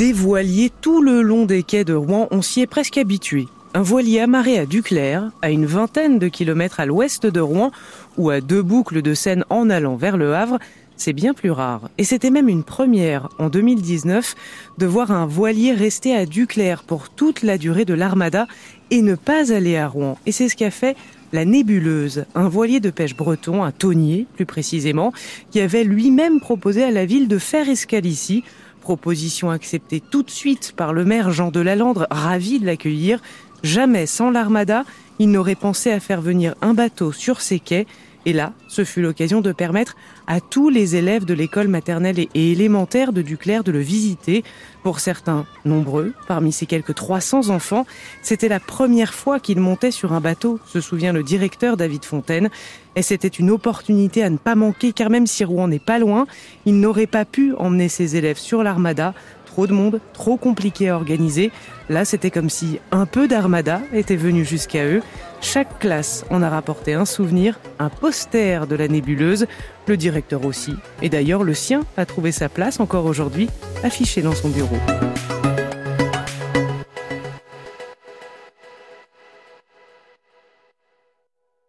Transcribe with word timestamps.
Des 0.00 0.14
voiliers 0.14 0.70
tout 0.80 1.02
le 1.02 1.20
long 1.20 1.44
des 1.44 1.62
quais 1.62 1.84
de 1.84 1.92
Rouen, 1.92 2.26
on 2.30 2.40
s'y 2.40 2.62
est 2.62 2.66
presque 2.66 2.96
habitué. 2.96 3.48
Un 3.74 3.82
voilier 3.82 4.20
amarré 4.20 4.58
à 4.58 4.64
Duclair, 4.64 5.30
à 5.42 5.50
une 5.50 5.66
vingtaine 5.66 6.18
de 6.18 6.28
kilomètres 6.28 6.80
à 6.80 6.86
l'ouest 6.86 7.26
de 7.26 7.40
Rouen, 7.40 7.70
ou 8.16 8.30
à 8.30 8.40
deux 8.40 8.62
boucles 8.62 9.02
de 9.02 9.12
Seine 9.12 9.44
en 9.50 9.68
allant 9.68 9.96
vers 9.96 10.16
le 10.16 10.34
Havre, 10.34 10.58
c'est 10.96 11.12
bien 11.12 11.34
plus 11.34 11.50
rare. 11.50 11.90
Et 11.98 12.04
c'était 12.04 12.30
même 12.30 12.48
une 12.48 12.64
première 12.64 13.28
en 13.38 13.50
2019 13.50 14.36
de 14.78 14.86
voir 14.86 15.10
un 15.10 15.26
voilier 15.26 15.74
rester 15.74 16.16
à 16.16 16.24
Duclair 16.24 16.82
pour 16.82 17.10
toute 17.10 17.42
la 17.42 17.58
durée 17.58 17.84
de 17.84 17.92
l'armada 17.92 18.46
et 18.90 19.02
ne 19.02 19.16
pas 19.16 19.52
aller 19.52 19.76
à 19.76 19.86
Rouen. 19.86 20.16
Et 20.24 20.32
c'est 20.32 20.48
ce 20.48 20.56
qu'a 20.56 20.70
fait 20.70 20.96
la 21.32 21.44
Nébuleuse, 21.44 22.24
un 22.34 22.48
voilier 22.48 22.80
de 22.80 22.90
pêche 22.90 23.14
breton, 23.14 23.62
un 23.62 23.70
tonnier 23.70 24.26
plus 24.34 24.46
précisément, 24.46 25.12
qui 25.50 25.60
avait 25.60 25.84
lui-même 25.84 26.40
proposé 26.40 26.84
à 26.84 26.90
la 26.90 27.04
ville 27.04 27.28
de 27.28 27.36
faire 27.36 27.68
escale 27.68 28.06
ici. 28.06 28.44
Proposition 28.80 29.50
acceptée 29.50 30.00
tout 30.00 30.22
de 30.22 30.30
suite 30.30 30.72
par 30.76 30.92
le 30.92 31.04
maire 31.04 31.30
Jean 31.30 31.50
de 31.50 31.60
Lalandre, 31.60 32.06
ravi 32.10 32.58
de 32.58 32.66
l'accueillir. 32.66 33.20
Jamais 33.62 34.06
sans 34.06 34.30
l'armada, 34.30 34.84
il 35.20 35.30
n'aurait 35.30 35.54
pensé 35.54 35.92
à 35.92 36.00
faire 36.00 36.22
venir 36.22 36.56
un 36.62 36.74
bateau 36.74 37.12
sur 37.12 37.40
ses 37.40 37.60
quais 37.60 37.86
et 38.26 38.34
là, 38.34 38.52
ce 38.68 38.84
fut 38.84 39.00
l'occasion 39.00 39.40
de 39.40 39.50
permettre 39.50 39.96
à 40.26 40.40
tous 40.40 40.68
les 40.68 40.94
élèves 40.94 41.24
de 41.24 41.32
l'école 41.32 41.68
maternelle 41.68 42.18
et 42.18 42.52
élémentaire 42.52 43.14
de 43.14 43.22
Duclair 43.22 43.64
de 43.64 43.72
le 43.72 43.78
visiter. 43.78 44.44
Pour 44.82 45.00
certains, 45.00 45.46
nombreux, 45.64 46.12
parmi 46.28 46.52
ces 46.52 46.66
quelques 46.66 46.94
300 46.94 47.48
enfants, 47.48 47.86
c'était 48.20 48.48
la 48.48 48.60
première 48.60 49.14
fois 49.14 49.40
qu'ils 49.40 49.60
montaient 49.60 49.90
sur 49.90 50.12
un 50.12 50.20
bateau, 50.20 50.60
se 50.66 50.82
souvient 50.82 51.14
le 51.14 51.22
directeur 51.22 51.78
David 51.78 52.04
Fontaine. 52.04 52.50
Et 52.94 53.02
c'était 53.02 53.28
une 53.28 53.50
opportunité 53.50 54.22
à 54.22 54.28
ne 54.28 54.36
pas 54.36 54.54
manquer 54.54 54.92
car 54.92 55.08
même 55.08 55.26
si 55.26 55.42
Rouen 55.44 55.68
n'est 55.68 55.78
pas 55.78 55.98
loin, 55.98 56.26
il 56.66 56.78
n'aurait 56.78 57.06
pas 57.06 57.24
pu 57.24 57.54
emmener 57.54 57.88
ses 57.88 58.16
élèves 58.16 58.38
sur 58.38 58.62
l'armada 58.62 59.14
Trop 59.50 59.66
de 59.66 59.72
monde, 59.72 59.98
trop 60.12 60.36
compliqué 60.36 60.90
à 60.90 60.94
organiser. 60.94 61.50
Là, 61.88 62.04
c'était 62.04 62.30
comme 62.30 62.48
si 62.48 62.78
un 62.92 63.04
peu 63.04 63.26
d'armada 63.26 63.80
était 63.92 64.14
venu 64.14 64.44
jusqu'à 64.44 64.86
eux. 64.86 65.02
Chaque 65.40 65.80
classe 65.80 66.24
en 66.30 66.40
a 66.40 66.48
rapporté 66.48 66.94
un 66.94 67.04
souvenir, 67.04 67.58
un 67.80 67.88
poster 67.88 68.68
de 68.68 68.76
la 68.76 68.86
nébuleuse, 68.86 69.46
le 69.88 69.96
directeur 69.96 70.44
aussi. 70.44 70.76
Et 71.02 71.08
d'ailleurs, 71.08 71.42
le 71.42 71.54
sien 71.54 71.80
a 71.96 72.06
trouvé 72.06 72.30
sa 72.30 72.48
place 72.48 72.78
encore 72.78 73.06
aujourd'hui, 73.06 73.50
affiché 73.82 74.22
dans 74.22 74.36
son 74.36 74.50
bureau. 74.50 74.78